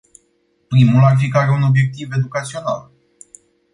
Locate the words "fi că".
1.17-1.37